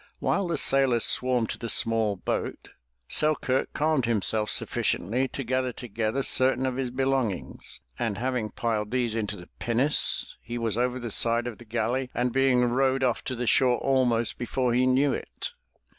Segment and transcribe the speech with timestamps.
[0.17, 2.69] While the sailors swarmed to the small boat,
[3.07, 7.81] Selkirk calmed 329 MY BOOK HOUSE himself sufficiently to gather together certain of his belongings,
[7.99, 12.09] and, having piled these into the pinnace, he was over the side of the galley
[12.15, 15.51] and being rowed off to the shore almost before he knew it.